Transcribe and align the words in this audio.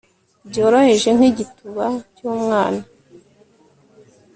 byoroheje 0.49 1.09
nk'igituba 1.17 1.85
cy'umwana 2.15 2.81